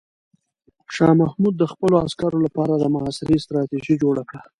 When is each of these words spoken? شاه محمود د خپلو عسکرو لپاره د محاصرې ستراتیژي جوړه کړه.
شاه 0.95 1.13
محمود 1.21 1.53
د 1.57 1.63
خپلو 1.71 1.95
عسکرو 2.05 2.39
لپاره 2.45 2.73
د 2.77 2.83
محاصرې 2.95 3.37
ستراتیژي 3.45 3.95
جوړه 4.03 4.23
کړه. 4.29 4.41